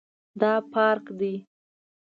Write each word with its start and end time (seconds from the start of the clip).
دا 0.41 0.51
پارک 0.71 1.05
دی 1.19 1.33